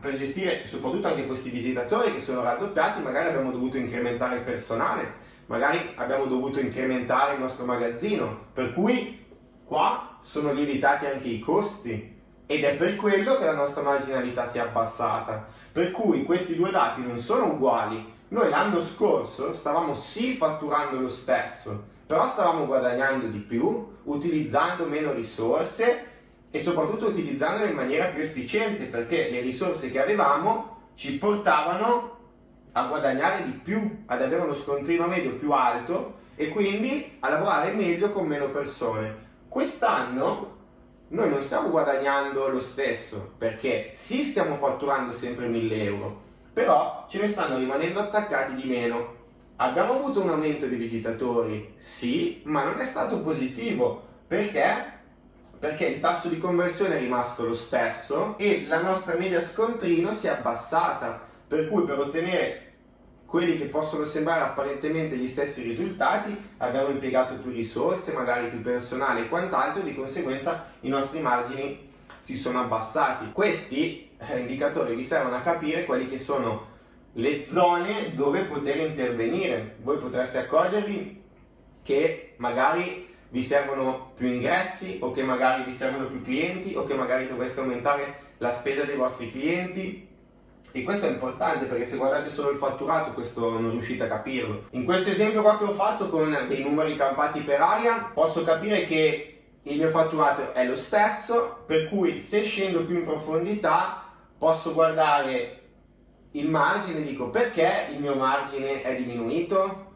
per 0.00 0.14
gestire 0.14 0.66
soprattutto 0.66 1.06
anche 1.06 1.26
questi 1.26 1.50
visitatori 1.50 2.14
che 2.14 2.22
sono 2.22 2.42
raddoppiati, 2.42 3.02
magari 3.02 3.28
abbiamo 3.28 3.50
dovuto 3.50 3.76
incrementare 3.76 4.36
il 4.36 4.42
personale, 4.42 5.12
magari 5.46 5.78
abbiamo 5.96 6.24
dovuto 6.24 6.60
incrementare 6.60 7.34
il 7.34 7.40
nostro 7.40 7.66
magazzino, 7.66 8.46
per 8.54 8.72
cui 8.72 9.22
qua 9.64 10.09
sono 10.20 10.52
lievitati 10.52 11.06
anche 11.06 11.28
i 11.28 11.38
costi 11.38 12.18
ed 12.46 12.64
è 12.64 12.74
per 12.74 12.96
quello 12.96 13.38
che 13.38 13.44
la 13.44 13.54
nostra 13.54 13.82
marginalità 13.82 14.46
si 14.46 14.58
è 14.58 14.60
abbassata. 14.60 15.46
Per 15.72 15.90
cui 15.92 16.24
questi 16.24 16.56
due 16.56 16.70
dati 16.70 17.00
non 17.00 17.18
sono 17.18 17.52
uguali, 17.52 18.12
noi 18.28 18.48
l'anno 18.48 18.82
scorso 18.82 19.54
stavamo 19.54 19.94
sì 19.94 20.34
fatturando 20.34 21.00
lo 21.00 21.08
stesso, 21.08 21.84
però 22.06 22.26
stavamo 22.26 22.66
guadagnando 22.66 23.26
di 23.26 23.38
più, 23.38 23.86
utilizzando 24.04 24.84
meno 24.86 25.12
risorse 25.12 26.06
e 26.50 26.58
soprattutto 26.60 27.06
utilizzandole 27.06 27.70
in 27.70 27.76
maniera 27.76 28.06
più 28.06 28.22
efficiente 28.22 28.86
perché 28.86 29.30
le 29.30 29.40
risorse 29.40 29.90
che 29.90 30.02
avevamo 30.02 30.88
ci 30.94 31.18
portavano 31.18 32.18
a 32.72 32.86
guadagnare 32.86 33.44
di 33.44 33.52
più, 33.52 34.02
ad 34.06 34.22
avere 34.22 34.42
uno 34.42 34.54
scontrino 34.54 35.06
medio 35.06 35.34
più 35.34 35.52
alto 35.52 36.18
e 36.34 36.48
quindi 36.48 37.16
a 37.20 37.30
lavorare 37.30 37.72
meglio 37.72 38.10
con 38.10 38.26
meno 38.26 38.48
persone. 38.48 39.28
Quest'anno 39.50 40.58
noi 41.08 41.28
non 41.28 41.42
stiamo 41.42 41.70
guadagnando 41.70 42.46
lo 42.46 42.60
stesso 42.60 43.32
perché 43.36 43.90
sì 43.92 44.22
stiamo 44.22 44.54
fatturando 44.58 45.10
sempre 45.10 45.48
1000 45.48 45.82
euro, 45.82 46.22
però 46.52 47.04
ce 47.08 47.18
ne 47.18 47.26
stanno 47.26 47.58
rimanendo 47.58 47.98
attaccati 47.98 48.54
di 48.54 48.68
meno. 48.68 49.14
Abbiamo 49.56 49.94
avuto 49.94 50.22
un 50.22 50.28
aumento 50.28 50.66
di 50.66 50.76
visitatori, 50.76 51.74
sì, 51.78 52.42
ma 52.44 52.62
non 52.62 52.78
è 52.78 52.84
stato 52.84 53.22
positivo. 53.22 54.06
Perché? 54.24 54.84
Perché 55.58 55.86
il 55.86 56.00
tasso 56.00 56.28
di 56.28 56.38
conversione 56.38 56.98
è 56.98 57.00
rimasto 57.00 57.44
lo 57.44 57.54
stesso 57.54 58.38
e 58.38 58.66
la 58.68 58.80
nostra 58.80 59.16
media 59.16 59.42
scontrino 59.42 60.12
si 60.12 60.28
è 60.28 60.30
abbassata. 60.30 61.26
Per 61.48 61.68
cui 61.68 61.82
per 61.82 61.98
ottenere 61.98 62.69
quelli 63.30 63.56
che 63.56 63.66
possono 63.66 64.04
sembrare 64.04 64.42
apparentemente 64.42 65.16
gli 65.16 65.28
stessi 65.28 65.62
risultati, 65.62 66.36
abbiamo 66.56 66.88
impiegato 66.88 67.36
più 67.36 67.52
risorse, 67.52 68.12
magari 68.12 68.48
più 68.48 68.60
personale 68.60 69.20
e 69.20 69.28
quant'altro, 69.28 69.82
di 69.82 69.94
conseguenza 69.94 70.66
i 70.80 70.88
nostri 70.88 71.20
margini 71.20 71.92
si 72.22 72.34
sono 72.34 72.58
abbassati. 72.58 73.30
Questi 73.30 74.10
eh, 74.18 74.40
indicatori 74.40 74.96
vi 74.96 75.04
servono 75.04 75.36
a 75.36 75.42
capire 75.42 75.84
quali 75.84 76.08
che 76.08 76.18
sono 76.18 76.66
le 77.12 77.44
zone 77.44 78.16
dove 78.16 78.46
poter 78.46 78.78
intervenire. 78.78 79.76
Voi 79.82 79.98
potreste 79.98 80.38
accorgervi 80.38 81.22
che 81.84 82.34
magari 82.38 83.14
vi 83.28 83.42
servono 83.44 84.10
più 84.16 84.26
ingressi 84.26 84.98
o 85.02 85.12
che 85.12 85.22
magari 85.22 85.62
vi 85.62 85.72
servono 85.72 86.08
più 86.08 86.20
clienti 86.20 86.74
o 86.74 86.82
che 86.82 86.94
magari 86.94 87.28
dovreste 87.28 87.60
aumentare 87.60 88.12
la 88.38 88.50
spesa 88.50 88.82
dei 88.82 88.96
vostri 88.96 89.30
clienti 89.30 90.08
e 90.72 90.82
questo 90.82 91.06
è 91.06 91.10
importante 91.10 91.64
perché 91.64 91.84
se 91.84 91.96
guardate 91.96 92.30
solo 92.30 92.50
il 92.50 92.58
fatturato 92.58 93.12
questo 93.12 93.58
non 93.58 93.70
riuscite 93.70 94.04
a 94.04 94.08
capirlo. 94.08 94.66
In 94.70 94.84
questo 94.84 95.10
esempio 95.10 95.42
qua 95.42 95.58
che 95.58 95.64
ho 95.64 95.72
fatto 95.72 96.08
con 96.08 96.36
dei 96.48 96.62
numeri 96.62 96.96
campati 96.96 97.40
per 97.40 97.60
aria 97.60 98.10
posso 98.14 98.44
capire 98.44 98.86
che 98.86 99.42
il 99.62 99.76
mio 99.76 99.88
fatturato 99.88 100.52
è 100.52 100.64
lo 100.64 100.76
stesso 100.76 101.62
per 101.66 101.88
cui 101.88 102.18
se 102.18 102.42
scendo 102.42 102.84
più 102.84 102.96
in 102.96 103.04
profondità 103.04 104.04
posso 104.38 104.72
guardare 104.72 105.56
il 106.32 106.48
margine 106.48 107.00
e 107.00 107.02
dico 107.02 107.28
perché 107.28 107.88
il 107.92 108.00
mio 108.00 108.14
margine 108.14 108.82
è 108.82 108.94
diminuito? 108.94 109.88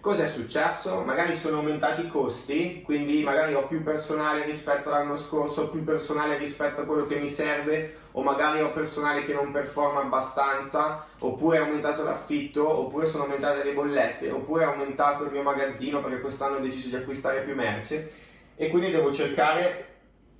Cos'è 0.00 0.28
successo? 0.28 1.02
Magari 1.04 1.34
sono 1.34 1.56
aumentati 1.58 2.02
i 2.02 2.08
costi, 2.08 2.82
quindi 2.84 3.22
magari 3.22 3.54
ho 3.54 3.66
più 3.66 3.82
personale 3.82 4.44
rispetto 4.44 4.88
all'anno 4.88 5.16
scorso, 5.16 5.70
più 5.70 5.82
personale 5.82 6.38
rispetto 6.38 6.80
a 6.80 6.84
quello 6.84 7.04
che 7.04 7.16
mi 7.16 7.28
serve, 7.28 7.96
o 8.18 8.22
magari 8.22 8.60
ho 8.60 8.72
personale 8.72 9.24
che 9.24 9.32
non 9.32 9.52
performa 9.52 10.00
abbastanza, 10.00 11.06
oppure 11.20 11.58
è 11.58 11.60
aumentato 11.60 12.02
l'affitto, 12.02 12.68
oppure 12.68 13.06
sono 13.06 13.22
aumentate 13.22 13.62
le 13.62 13.72
bollette, 13.72 14.28
oppure 14.32 14.64
è 14.64 14.66
aumentato 14.66 15.22
il 15.22 15.30
mio 15.30 15.42
magazzino 15.42 16.00
perché 16.00 16.20
quest'anno 16.20 16.56
ho 16.56 16.60
deciso 16.60 16.88
di 16.88 16.96
acquistare 16.96 17.42
più 17.42 17.54
merce 17.54 18.10
e 18.56 18.70
quindi 18.70 18.90
devo 18.90 19.12
cercare 19.12 19.84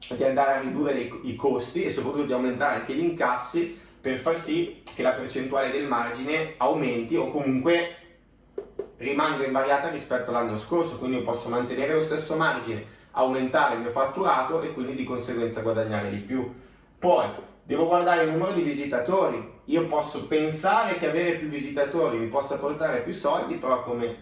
di 0.09 0.25
andare 0.25 0.55
a 0.55 0.61
ridurre 0.61 0.93
dei, 0.93 1.21
i 1.23 1.37
costi 1.37 1.85
e 1.85 1.93
soprattutto 1.93 2.25
di 2.25 2.33
aumentare 2.33 2.81
anche 2.81 2.95
gli 2.95 3.05
incassi 3.05 3.79
per 4.01 4.19
far 4.19 4.37
sì 4.37 4.83
che 4.83 5.03
la 5.03 5.13
percentuale 5.13 5.71
del 5.71 5.87
margine 5.87 6.55
aumenti 6.57 7.15
o 7.15 7.31
comunque 7.31 7.95
rimanga 8.97 9.47
invariata 9.47 9.89
rispetto 9.89 10.31
all'anno 10.31 10.57
scorso, 10.57 10.99
quindi 10.99 11.19
io 11.19 11.23
posso 11.23 11.49
mantenere 11.49 11.95
lo 11.95 12.03
stesso 12.03 12.35
margine, 12.35 12.85
aumentare 13.13 13.77
il 13.77 13.83
mio 13.83 13.91
fatturato 13.91 14.63
e 14.63 14.73
quindi 14.73 14.97
di 14.97 15.05
conseguenza 15.05 15.61
guadagnare 15.61 16.11
di 16.11 16.19
più. 16.19 16.53
Poi 16.99 17.47
devo 17.69 17.87
guardare 17.87 18.25
il 18.25 18.31
numero 18.31 18.53
di 18.53 18.63
visitatori, 18.63 19.47
io 19.65 19.85
posso 19.85 20.27
pensare 20.27 20.97
che 20.97 21.07
avere 21.07 21.37
più 21.37 21.49
visitatori 21.49 22.17
mi 22.17 22.29
possa 22.29 22.57
portare 22.57 23.03
più 23.03 23.13
soldi, 23.13 23.57
però 23.57 23.83
come 23.83 24.17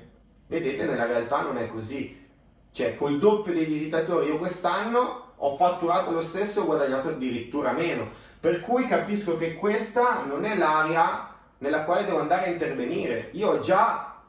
vedete 0.49 0.85
nella 0.85 1.07
realtà 1.07 1.43
non 1.43 1.57
è 1.57 1.69
così. 1.69 2.25
Cioè 2.73 2.97
col 2.97 3.21
doppio 3.21 3.53
dei 3.53 3.65
visitatori 3.65 4.26
io 4.26 4.38
quest'anno 4.38 5.35
ho 5.37 5.57
fatturato 5.57 6.11
lo 6.11 6.23
stesso 6.23 6.59
e 6.59 6.62
ho 6.62 6.67
guadagnato 6.67 7.11
addirittura 7.11 7.71
meno. 7.71 8.09
Per 8.41 8.61
cui 8.62 8.88
capisco 8.88 9.37
che 9.37 9.55
questa 9.55 10.25
non 10.25 10.45
è 10.45 10.57
l'area 10.57 11.33
nella 11.59 11.85
quale 11.85 12.05
devo 12.05 12.19
andare 12.19 12.47
a 12.47 12.50
intervenire. 12.50 13.29
Io 13.35 13.50
ho 13.50 13.61
già 13.61 14.23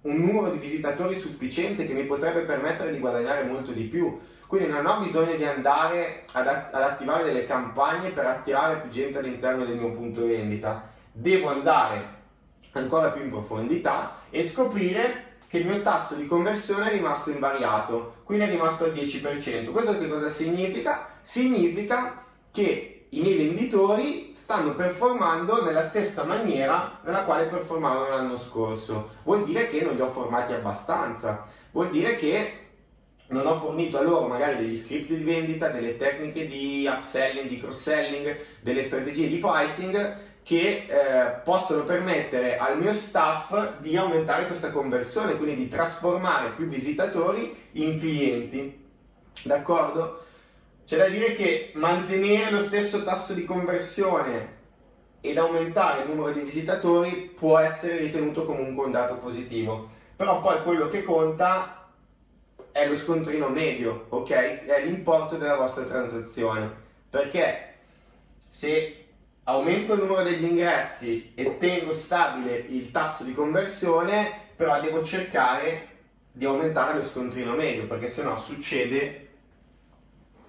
un 0.00 0.16
numero 0.16 0.48
di 0.48 0.56
visitatori 0.56 1.18
sufficiente 1.18 1.86
che 1.86 1.92
mi 1.92 2.04
potrebbe 2.04 2.40
permettere 2.40 2.90
di 2.90 3.00
guadagnare 3.00 3.44
molto 3.44 3.72
di 3.72 3.82
più. 3.82 4.18
Quindi 4.52 4.68
non 4.68 4.84
ho 4.84 5.00
bisogno 5.00 5.34
di 5.34 5.46
andare 5.46 6.24
ad, 6.32 6.46
ad 6.46 6.74
attivare 6.74 7.24
delle 7.24 7.46
campagne 7.46 8.10
per 8.10 8.26
attirare 8.26 8.80
più 8.80 8.90
gente 8.90 9.18
all'interno 9.18 9.64
del 9.64 9.78
mio 9.78 9.92
punto 9.92 10.26
vendita. 10.26 10.90
Devo 11.10 11.48
andare 11.48 12.06
ancora 12.72 13.08
più 13.12 13.22
in 13.22 13.30
profondità 13.30 14.18
e 14.28 14.44
scoprire 14.44 15.38
che 15.48 15.56
il 15.56 15.66
mio 15.66 15.80
tasso 15.80 16.16
di 16.16 16.26
conversione 16.26 16.90
è 16.90 16.92
rimasto 16.92 17.30
invariato, 17.30 18.16
quindi 18.24 18.44
è 18.44 18.50
rimasto 18.50 18.84
al 18.84 18.92
10%. 18.92 19.70
Questo 19.70 19.96
che 19.96 20.06
cosa 20.06 20.28
significa? 20.28 21.08
Significa 21.22 22.22
che 22.50 23.06
i 23.08 23.20
miei 23.20 23.38
venditori 23.38 24.32
stanno 24.34 24.74
performando 24.74 25.64
nella 25.64 25.80
stessa 25.80 26.24
maniera 26.24 26.98
nella 27.04 27.24
quale 27.24 27.46
performavano 27.46 28.10
l'anno 28.10 28.36
scorso. 28.36 29.12
Vuol 29.22 29.44
dire 29.44 29.70
che 29.70 29.80
non 29.80 29.94
li 29.94 30.02
ho 30.02 30.08
formati 30.08 30.52
abbastanza, 30.52 31.46
vuol 31.70 31.88
dire 31.88 32.16
che 32.16 32.61
non 33.32 33.46
ho 33.46 33.58
fornito 33.58 33.98
a 33.98 34.02
loro 34.02 34.28
magari 34.28 34.56
degli 34.56 34.76
script 34.76 35.08
di 35.08 35.24
vendita, 35.24 35.68
delle 35.68 35.96
tecniche 35.96 36.46
di 36.46 36.86
upselling, 36.86 37.48
di 37.48 37.58
cross-selling, 37.58 38.36
delle 38.60 38.82
strategie 38.82 39.26
di 39.26 39.38
pricing 39.38 40.30
che 40.42 40.86
eh, 40.86 41.40
possono 41.44 41.84
permettere 41.84 42.58
al 42.58 42.78
mio 42.78 42.92
staff 42.92 43.78
di 43.78 43.96
aumentare 43.96 44.46
questa 44.46 44.70
conversione, 44.70 45.36
quindi 45.36 45.56
di 45.56 45.68
trasformare 45.68 46.50
più 46.50 46.66
visitatori 46.66 47.56
in 47.72 47.98
clienti. 47.98 48.80
D'accordo? 49.44 50.24
C'è 50.84 50.96
da 50.96 51.08
dire 51.08 51.34
che 51.34 51.70
mantenere 51.74 52.50
lo 52.50 52.60
stesso 52.60 53.02
tasso 53.02 53.32
di 53.32 53.44
conversione 53.44 54.60
ed 55.20 55.38
aumentare 55.38 56.02
il 56.02 56.08
numero 56.08 56.32
di 56.32 56.40
visitatori 56.40 57.32
può 57.34 57.56
essere 57.56 57.98
ritenuto 57.98 58.44
comunque 58.44 58.84
un 58.84 58.90
dato 58.90 59.16
positivo, 59.16 59.88
però 60.16 60.40
poi 60.40 60.62
quello 60.62 60.88
che 60.88 61.02
conta 61.02 61.81
è 62.72 62.86
lo 62.88 62.96
scontrino 62.96 63.48
medio, 63.48 64.06
ok? 64.08 64.30
È 64.30 64.84
l'importo 64.84 65.36
della 65.36 65.56
vostra 65.56 65.84
transazione, 65.84 66.70
perché 67.08 67.74
se 68.48 69.04
aumento 69.44 69.94
il 69.94 70.00
numero 70.00 70.22
degli 70.22 70.44
ingressi 70.44 71.32
e 71.34 71.58
tengo 71.58 71.92
stabile 71.92 72.56
il 72.56 72.90
tasso 72.90 73.24
di 73.24 73.34
conversione, 73.34 74.50
però 74.56 74.80
devo 74.80 75.02
cercare 75.04 75.88
di 76.32 76.44
aumentare 76.44 76.98
lo 76.98 77.04
scontrino 77.04 77.54
medio, 77.54 77.86
perché 77.86 78.08
se 78.08 78.22
no 78.22 78.36
succede 78.36 79.28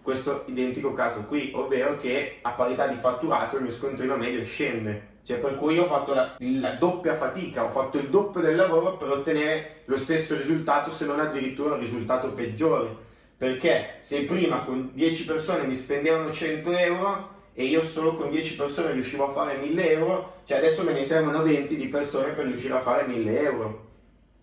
questo 0.02 0.44
identico 0.48 0.94
caso 0.94 1.22
qui, 1.22 1.52
ovvero 1.56 1.98
che 1.98 2.40
a 2.42 2.52
parità 2.52 2.88
di 2.88 2.98
fatturato 2.98 3.58
il 3.58 3.64
mio 3.64 3.72
scontrino 3.72 4.16
medio 4.16 4.44
scende. 4.44 5.12
Cioè 5.24 5.38
per 5.38 5.56
cui 5.56 5.76
io 5.76 5.84
ho 5.84 5.88
fatto 5.88 6.14
la, 6.14 6.36
la, 6.38 6.72
doppia 6.72 7.16
fatica, 7.16 7.64
ho 7.64 7.70
fatto 7.70 7.98
il 7.98 8.10
doppio 8.10 8.42
del 8.42 8.58
lavoro 8.58 8.98
per 8.98 9.10
ottenere 9.10 9.84
lo 9.86 9.98
stesso 9.98 10.36
risultato, 10.36 10.92
se 10.92 11.06
non 11.06 11.20
addirittura 11.20 11.76
un 11.76 11.80
risultato 11.80 12.34
peggiore. 12.34 12.94
Perché 13.38 14.00
se 14.02 14.24
prima 14.24 14.64
con 14.64 14.92
10 14.94 15.26
persone 15.26 15.66
mi 15.66 15.76
spendevano 15.76 16.30
100 16.30 16.72
euro, 16.72 17.32
e 17.54 17.66
io 17.66 17.84
solo 17.84 18.16
con 18.16 18.30
10 18.30 18.56
persone 18.56 18.92
riuscivo 18.92 19.28
a 19.28 19.32
fare 19.32 19.58
1000 19.58 19.92
euro, 19.92 20.34
cioè 20.46 20.58
adesso 20.58 20.84
me 20.84 20.92
ne 20.92 21.04
servono 21.04 21.44
20 21.44 21.76
di 21.76 21.88
persone 21.88 22.32
per 22.32 22.46
riuscire 22.46 22.74
a 22.74 22.82
fare 22.82 23.06
1000 23.06 23.40
euro, 23.40 23.90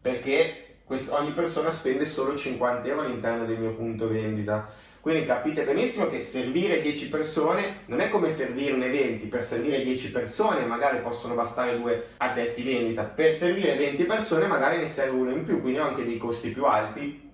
perché 0.00 0.76
ogni 1.08 1.32
persona 1.32 1.70
spende 1.70 2.06
solo 2.06 2.36
50 2.36 2.88
euro 2.88 3.02
all'interno 3.02 3.44
del 3.44 3.58
mio 3.58 3.74
punto 3.74 4.08
vendita. 4.08 4.70
Quindi 5.00 5.24
capite 5.24 5.64
benissimo 5.64 6.10
che 6.10 6.20
servire 6.20 6.82
10 6.82 7.08
persone 7.08 7.84
non 7.86 8.00
è 8.00 8.10
come 8.10 8.28
servirne 8.28 8.90
20, 8.90 9.26
per 9.28 9.42
servire 9.42 9.82
10 9.82 10.10
persone 10.10 10.66
magari 10.66 10.98
possono 10.98 11.34
bastare 11.34 11.78
due 11.78 12.08
addetti 12.18 12.62
vendita, 12.62 13.04
per 13.04 13.32
servire 13.32 13.76
20 13.76 14.04
persone 14.04 14.46
magari 14.46 14.76
ne 14.76 14.86
serve 14.86 15.16
uno 15.16 15.30
in 15.30 15.44
più, 15.44 15.62
quindi 15.62 15.78
ho 15.78 15.84
anche 15.84 16.04
dei 16.04 16.18
costi 16.18 16.50
più 16.50 16.64
alti 16.66 17.30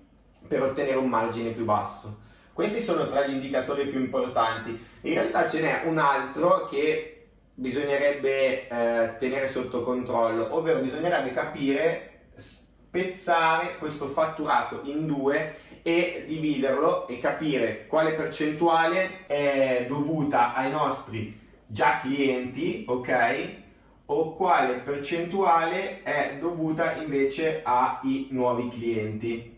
per 0.47 0.63
ottenere 0.63 0.95
un 0.95 1.09
margine 1.09 1.51
più 1.51 1.65
basso. 1.65 2.21
Questi 2.53 2.79
sono 2.79 3.05
tra 3.05 3.27
gli 3.27 3.33
indicatori 3.33 3.85
più 3.85 3.99
importanti. 3.99 4.69
In 5.01 5.13
realtà 5.13 5.47
ce 5.49 5.61
n'è 5.61 5.81
un 5.85 5.97
altro 5.97 6.67
che 6.67 7.27
bisognerebbe 7.53 8.67
eh, 8.67 9.17
tenere 9.19 9.47
sotto 9.47 9.83
controllo, 9.83 10.55
ovvero 10.55 10.79
bisognerebbe 10.79 11.33
capire, 11.33 12.21
spezzare 12.33 13.77
questo 13.77 14.07
fatturato 14.07 14.81
in 14.85 15.05
due 15.05 15.57
e 15.87 16.25
dividerlo 16.27 17.07
e 17.07 17.17
capire 17.17 17.85
quale 17.87 18.11
percentuale 18.11 19.25
è 19.25 19.85
dovuta 19.87 20.53
ai 20.53 20.69
nostri 20.69 21.39
già 21.65 21.99
clienti, 21.99 22.83
ok? 22.85 23.53
O 24.07 24.35
quale 24.35 24.79
percentuale 24.79 26.03
è 26.03 26.35
dovuta 26.41 26.95
invece 26.95 27.61
ai 27.63 28.27
nuovi 28.31 28.67
clienti. 28.67 29.55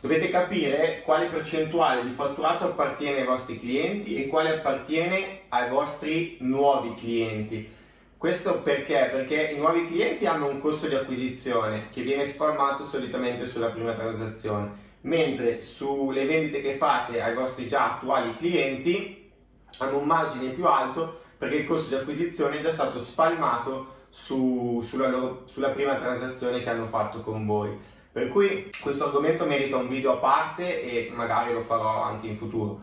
Dovete 0.00 0.30
capire 0.30 1.02
quale 1.02 1.26
percentuale 1.26 2.02
di 2.02 2.12
fatturato 2.12 2.64
appartiene 2.64 3.18
ai 3.18 3.26
vostri 3.26 3.58
clienti 3.58 4.14
e 4.14 4.26
quale 4.26 4.56
appartiene 4.56 5.40
ai 5.50 5.68
vostri 5.68 6.38
nuovi 6.40 6.94
clienti 6.94 7.78
questo 8.20 8.60
perché? 8.60 9.08
Perché 9.10 9.44
i 9.44 9.56
nuovi 9.56 9.86
clienti 9.86 10.26
hanno 10.26 10.46
un 10.46 10.58
costo 10.58 10.86
di 10.86 10.94
acquisizione 10.94 11.88
che 11.88 12.02
viene 12.02 12.26
spalmato 12.26 12.84
solitamente 12.84 13.46
sulla 13.46 13.68
prima 13.68 13.94
transazione, 13.94 14.72
mentre 15.00 15.62
sulle 15.62 16.26
vendite 16.26 16.60
che 16.60 16.74
fate 16.74 17.22
ai 17.22 17.34
vostri 17.34 17.66
già 17.66 17.94
attuali 17.94 18.34
clienti 18.34 19.32
hanno 19.78 19.96
un 19.96 20.04
margine 20.04 20.50
più 20.50 20.66
alto 20.66 21.22
perché 21.38 21.56
il 21.56 21.64
costo 21.64 21.88
di 21.88 21.94
acquisizione 21.94 22.58
è 22.58 22.60
già 22.60 22.72
stato 22.72 23.00
spalmato 23.00 24.04
su, 24.10 24.82
sulla, 24.84 25.08
loro, 25.08 25.44
sulla 25.46 25.70
prima 25.70 25.94
transazione 25.94 26.60
che 26.62 26.68
hanno 26.68 26.88
fatto 26.88 27.22
con 27.22 27.46
voi. 27.46 27.74
Per 28.12 28.28
cui 28.28 28.70
questo 28.82 29.06
argomento 29.06 29.46
merita 29.46 29.78
un 29.78 29.88
video 29.88 30.12
a 30.12 30.18
parte 30.18 30.82
e 30.82 31.10
magari 31.10 31.54
lo 31.54 31.62
farò 31.62 32.02
anche 32.02 32.26
in 32.26 32.36
futuro. 32.36 32.82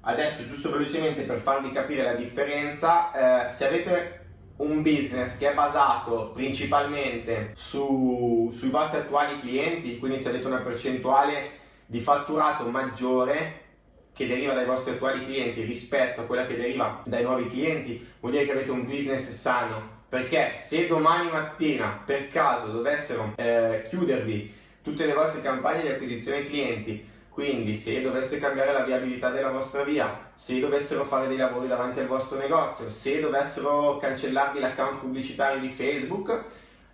Adesso, 0.00 0.46
giusto 0.46 0.70
velocemente 0.70 1.24
per 1.24 1.40
farvi 1.40 1.72
capire 1.72 2.04
la 2.04 2.14
differenza, 2.14 3.46
eh, 3.46 3.50
se 3.50 3.66
avete 3.66 4.27
un 4.58 4.82
business 4.82 5.36
che 5.36 5.50
è 5.50 5.54
basato 5.54 6.30
principalmente 6.34 7.52
su, 7.54 8.50
sui 8.52 8.70
vostri 8.70 8.98
attuali 8.98 9.38
clienti, 9.38 9.98
quindi 9.98 10.18
se 10.18 10.28
avete 10.28 10.46
una 10.46 10.60
percentuale 10.60 11.50
di 11.86 12.00
fatturato 12.00 12.64
maggiore 12.68 13.66
che 14.12 14.26
deriva 14.26 14.52
dai 14.52 14.66
vostri 14.66 14.94
attuali 14.94 15.24
clienti 15.24 15.62
rispetto 15.62 16.22
a 16.22 16.24
quella 16.24 16.46
che 16.46 16.56
deriva 16.56 17.02
dai 17.04 17.22
nuovi 17.22 17.46
clienti, 17.48 18.04
vuol 18.18 18.32
dire 18.32 18.46
che 18.46 18.52
avete 18.52 18.70
un 18.70 18.84
business 18.84 19.30
sano. 19.30 19.96
Perché 20.08 20.54
se 20.56 20.86
domani 20.86 21.30
mattina 21.30 22.02
per 22.04 22.28
caso 22.28 22.68
dovessero 22.68 23.34
eh, 23.36 23.84
chiudervi 23.88 24.54
tutte 24.82 25.04
le 25.04 25.12
vostre 25.12 25.42
campagne 25.42 25.82
di 25.82 25.88
acquisizione 25.88 26.42
clienti, 26.42 27.06
quindi 27.38 27.76
se 27.76 28.02
dovesse 28.02 28.40
cambiare 28.40 28.72
la 28.72 28.82
viabilità 28.82 29.30
della 29.30 29.50
vostra 29.50 29.84
via, 29.84 30.32
se 30.34 30.58
dovessero 30.58 31.04
fare 31.04 31.28
dei 31.28 31.36
lavori 31.36 31.68
davanti 31.68 32.00
al 32.00 32.08
vostro 32.08 32.36
negozio, 32.36 32.90
se 32.90 33.20
dovessero 33.20 33.96
cancellarvi 33.98 34.58
l'account 34.58 34.98
pubblicitario 34.98 35.60
di 35.60 35.68
Facebook, 35.68 36.46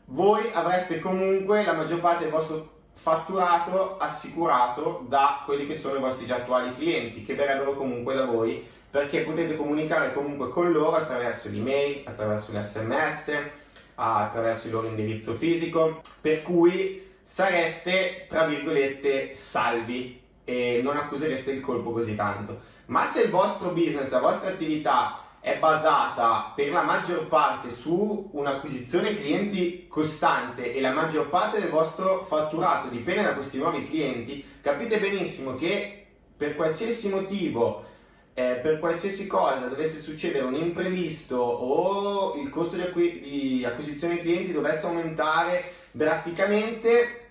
voi 0.08 0.50
avreste 0.52 0.98
comunque 0.98 1.64
la 1.64 1.72
maggior 1.72 2.00
parte 2.00 2.24
del 2.24 2.32
vostro 2.32 2.72
fatturato 2.92 3.96
assicurato 3.96 5.06
da 5.08 5.40
quelli 5.46 5.66
che 5.66 5.74
sono 5.74 5.96
i 5.96 6.00
vostri 6.00 6.26
già 6.26 6.36
attuali 6.36 6.72
clienti, 6.72 7.22
che 7.22 7.34
verrebbero 7.34 7.72
comunque 7.72 8.12
da 8.12 8.26
voi, 8.26 8.62
perché 8.90 9.22
potete 9.22 9.56
comunicare 9.56 10.12
comunque 10.12 10.50
con 10.50 10.70
loro 10.70 10.96
attraverso 10.96 11.48
l'email, 11.48 12.02
attraverso 12.04 12.52
l'SMS, 12.52 13.34
attraverso 13.94 14.66
il 14.66 14.74
loro 14.74 14.88
indirizzo 14.88 15.32
fisico, 15.32 16.02
per 16.20 16.42
cui 16.42 17.12
sareste, 17.22 18.26
tra 18.28 18.44
virgolette, 18.44 19.32
salvi 19.32 20.20
e 20.44 20.80
non 20.82 20.96
accusereste 20.96 21.50
il 21.52 21.60
colpo 21.60 21.92
così 21.92 22.14
tanto. 22.14 22.60
Ma 22.86 23.06
se 23.06 23.22
il 23.22 23.30
vostro 23.30 23.70
business, 23.70 24.10
la 24.10 24.20
vostra 24.20 24.50
attività 24.50 25.24
è 25.40 25.58
basata 25.58 26.52
per 26.56 26.70
la 26.70 26.82
maggior 26.82 27.26
parte 27.26 27.70
su 27.70 28.30
un'acquisizione 28.32 29.14
clienti 29.14 29.86
costante 29.88 30.72
e 30.72 30.80
la 30.80 30.90
maggior 30.90 31.28
parte 31.28 31.60
del 31.60 31.68
vostro 31.68 32.22
fatturato 32.22 32.88
dipende 32.88 33.24
da 33.24 33.34
questi 33.34 33.58
nuovi 33.58 33.82
clienti, 33.82 34.42
capite 34.62 34.98
benissimo 34.98 35.54
che 35.56 36.06
per 36.34 36.56
qualsiasi 36.56 37.10
motivo, 37.10 37.84
eh, 38.32 38.58
per 38.62 38.78
qualsiasi 38.78 39.26
cosa 39.26 39.66
dovesse 39.66 39.98
succedere 39.98 40.44
un 40.44 40.54
imprevisto 40.54 41.36
o 41.36 42.36
il 42.40 42.48
costo 42.48 42.76
di, 42.76 42.82
acqu- 42.82 43.20
di 43.20 43.64
acquisizione 43.66 44.20
clienti 44.20 44.50
dovesse 44.50 44.86
aumentare 44.86 45.72
drasticamente, 45.90 47.23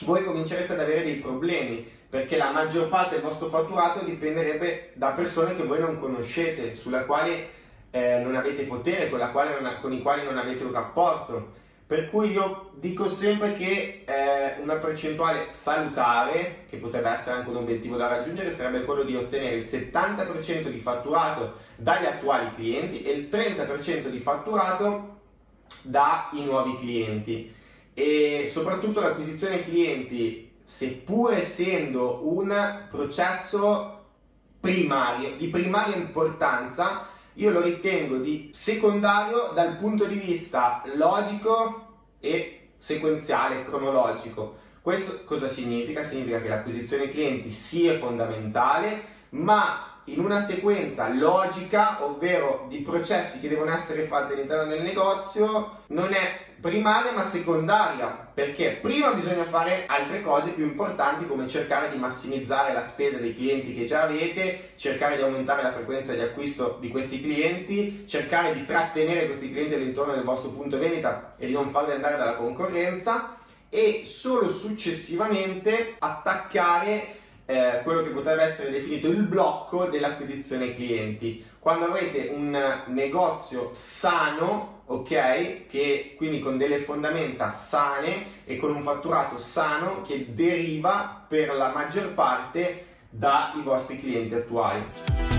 voi 0.00 0.24
comincereste 0.24 0.72
ad 0.74 0.80
avere 0.80 1.02
dei 1.04 1.16
problemi 1.16 1.96
perché 2.08 2.36
la 2.36 2.52
maggior 2.52 2.88
parte 2.88 3.16
del 3.16 3.24
vostro 3.24 3.48
fatturato 3.48 4.04
dipenderebbe 4.04 4.92
da 4.94 5.10
persone 5.10 5.54
che 5.54 5.64
voi 5.64 5.78
non 5.78 5.98
conoscete, 5.98 6.74
sulla 6.74 7.04
quale 7.04 7.48
eh, 7.90 8.18
non 8.18 8.34
avete 8.34 8.62
potere, 8.64 9.10
con, 9.10 9.18
non, 9.18 9.76
con, 9.80 9.92
i 9.92 10.00
quali 10.00 10.24
non 10.24 10.38
avete 10.38 10.64
un 10.64 10.72
rapporto. 10.72 11.56
Per 11.86 12.10
cui 12.10 12.32
io 12.32 12.70
dico 12.74 13.08
sempre 13.08 13.54
che 13.54 14.04
eh, 14.06 14.60
una 14.60 14.74
percentuale 14.74 15.46
salutare, 15.48 16.64
che 16.68 16.76
potrebbe 16.76 17.10
essere 17.10 17.36
anche 17.36 17.50
un 17.50 17.56
obiettivo 17.56 17.96
da 17.96 18.08
raggiungere, 18.08 18.50
sarebbe 18.50 18.84
quello 18.84 19.04
di 19.04 19.16
ottenere 19.16 19.56
il 19.56 19.64
70% 19.64 20.68
di 20.68 20.78
fatturato 20.78 21.56
dagli 21.76 22.04
attuali 22.04 22.52
clienti 22.52 23.02
e 23.02 23.12
il 23.12 23.28
30% 23.30 24.08
di 24.08 24.18
fatturato 24.18 25.16
dai 25.82 26.42
nuovi 26.44 26.76
clienti. 26.76 27.54
E 27.98 28.48
soprattutto 28.48 29.00
l'acquisizione 29.00 29.64
clienti 29.64 30.52
seppur 30.62 31.32
essendo 31.32 32.20
un 32.28 32.86
processo 32.88 34.04
primario, 34.60 35.34
di 35.36 35.48
primaria 35.48 35.96
importanza, 35.96 37.08
io 37.32 37.50
lo 37.50 37.60
ritengo 37.60 38.18
di 38.18 38.50
secondario 38.52 39.50
dal 39.52 39.78
punto 39.78 40.04
di 40.04 40.14
vista 40.14 40.80
logico 40.94 41.86
e 42.20 42.68
sequenziale, 42.78 43.64
cronologico. 43.64 44.58
Questo 44.80 45.24
cosa 45.24 45.48
significa? 45.48 46.04
Significa 46.04 46.40
che 46.40 46.50
l'acquisizione 46.50 47.08
clienti 47.08 47.50
sì 47.50 47.88
è 47.88 47.98
fondamentale, 47.98 49.02
ma 49.30 50.02
in 50.04 50.20
una 50.20 50.38
sequenza 50.38 51.08
logica, 51.08 52.04
ovvero 52.04 52.66
di 52.68 52.78
processi 52.78 53.40
che 53.40 53.48
devono 53.48 53.74
essere 53.74 54.04
fatti 54.04 54.34
all'interno 54.34 54.66
del 54.66 54.82
negozio, 54.82 55.80
non 55.88 56.12
è 56.12 56.46
primaria 56.60 57.12
ma 57.12 57.24
secondaria, 57.24 58.28
perché 58.34 58.78
prima 58.80 59.12
bisogna 59.12 59.44
fare 59.44 59.84
altre 59.86 60.22
cose 60.22 60.50
più 60.50 60.64
importanti 60.64 61.26
come 61.26 61.46
cercare 61.46 61.90
di 61.90 61.98
massimizzare 61.98 62.72
la 62.72 62.84
spesa 62.84 63.18
dei 63.18 63.34
clienti 63.34 63.72
che 63.72 63.84
già 63.84 64.02
avete, 64.02 64.70
cercare 64.76 65.16
di 65.16 65.22
aumentare 65.22 65.62
la 65.62 65.72
frequenza 65.72 66.14
di 66.14 66.20
acquisto 66.20 66.78
di 66.80 66.88
questi 66.88 67.20
clienti, 67.20 68.04
cercare 68.06 68.54
di 68.54 68.64
trattenere 68.64 69.26
questi 69.26 69.50
clienti 69.50 69.74
all'intorno 69.74 70.14
del 70.14 70.24
vostro 70.24 70.50
punto 70.50 70.78
vendita 70.78 71.34
e 71.36 71.46
di 71.46 71.52
non 71.52 71.68
farli 71.68 71.92
andare 71.92 72.16
dalla 72.16 72.34
concorrenza 72.34 73.36
e 73.68 74.02
solo 74.04 74.48
successivamente 74.48 75.96
attaccare 75.98 77.16
eh, 77.46 77.80
quello 77.82 78.02
che 78.02 78.10
potrebbe 78.10 78.42
essere 78.42 78.70
definito 78.70 79.08
il 79.08 79.22
blocco 79.22 79.86
dell'acquisizione 79.86 80.74
clienti. 80.74 81.44
Quando 81.58 81.86
avrete 81.86 82.30
un 82.32 82.82
negozio 82.86 83.70
sano, 83.72 84.77
ok, 84.90 85.66
che 85.68 86.14
quindi 86.16 86.38
con 86.38 86.56
delle 86.56 86.78
fondamenta 86.78 87.50
sane 87.50 88.44
e 88.44 88.56
con 88.56 88.74
un 88.74 88.82
fatturato 88.82 89.38
sano 89.38 90.02
che 90.02 90.32
deriva 90.32 91.24
per 91.28 91.54
la 91.54 91.72
maggior 91.74 92.14
parte 92.14 92.86
dai 93.10 93.62
vostri 93.62 93.98
clienti 93.98 94.34
attuali. 94.34 95.37